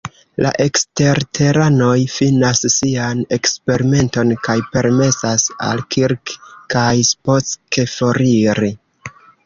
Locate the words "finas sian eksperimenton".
2.13-4.33